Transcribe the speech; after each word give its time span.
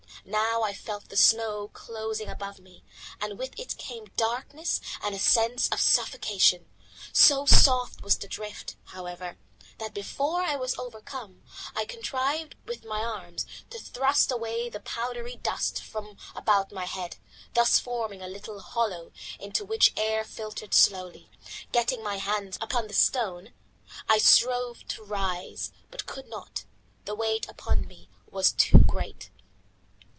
Now 0.23 0.61
I 0.61 0.71
felt 0.73 1.09
the 1.09 1.17
snow 1.17 1.69
closing 1.73 2.29
above 2.29 2.59
me 2.59 2.83
and 3.19 3.39
with 3.39 3.59
it 3.59 3.75
came 3.77 4.05
darkness 4.15 4.79
and 5.01 5.15
a 5.15 5.19
sense 5.19 5.67
of 5.69 5.81
suffocation. 5.81 6.69
So 7.11 7.47
soft 7.47 8.03
was 8.03 8.17
the 8.19 8.27
drift, 8.27 8.75
however, 8.85 9.37
that 9.79 9.95
before 9.95 10.41
I 10.43 10.55
was 10.57 10.77
overcome 10.77 11.41
I 11.75 11.85
contrived 11.85 12.53
with 12.67 12.85
my 12.85 12.99
arms 13.03 13.47
to 13.71 13.79
thrust 13.79 14.31
away 14.31 14.69
the 14.69 14.79
powdery 14.81 15.37
dust 15.37 15.81
from 15.83 16.15
about 16.35 16.71
my 16.71 16.85
head, 16.85 17.17
thus 17.55 17.79
forming 17.79 18.21
a 18.21 18.27
little 18.27 18.59
hollow 18.59 19.11
into 19.39 19.65
which 19.65 19.91
air 19.97 20.23
filtered 20.23 20.75
slowly. 20.75 21.31
Getting 21.71 22.03
my 22.03 22.17
hands 22.17 22.59
upon 22.61 22.87
the 22.87 22.93
stone, 22.93 23.53
I 24.07 24.19
strove 24.19 24.87
to 24.89 25.03
rise, 25.03 25.71
but 25.89 26.05
could 26.05 26.29
not, 26.29 26.65
the 27.05 27.15
weight 27.15 27.49
upon 27.49 27.87
me 27.87 28.07
was 28.29 28.51
too 28.51 28.77
great. 28.77 29.29